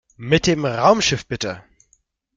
Mit 0.17 0.47
dem 0.47 0.65
Raumschiff 0.65 1.27
bitte! 1.27 1.63